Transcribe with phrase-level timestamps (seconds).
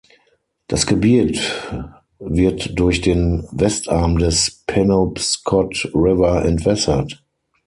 [0.65, 1.39] Das Gebiet
[2.17, 7.23] wird durch den Westarm des Penobscot River entwässert.